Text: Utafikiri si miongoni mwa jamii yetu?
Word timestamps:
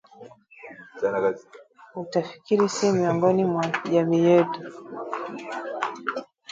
Utafikiri 2.01 2.65
si 2.75 2.85
miongoni 2.95 3.43
mwa 3.51 3.65
jamii 3.91 4.23
yetu? 4.27 4.61